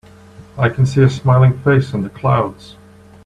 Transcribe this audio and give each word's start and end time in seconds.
I 0.57 0.69
can 0.69 0.87
see 0.87 1.03
a 1.03 1.09
smiling 1.11 1.59
face 1.59 1.93
in 1.93 2.01
the 2.01 2.09
clouds. 2.09 2.75